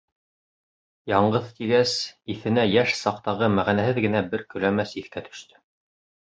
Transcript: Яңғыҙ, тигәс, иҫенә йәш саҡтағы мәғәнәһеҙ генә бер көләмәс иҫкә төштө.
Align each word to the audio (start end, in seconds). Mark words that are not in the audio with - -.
Яңғыҙ, 1.11 1.51
тигәс, 1.59 1.93
иҫенә 2.35 2.63
йәш 2.77 2.95
саҡтағы 3.01 3.51
мәғәнәһеҙ 3.59 4.01
генә 4.07 4.25
бер 4.33 4.45
көләмәс 4.55 4.97
иҫкә 5.05 5.25
төштө. 5.29 5.63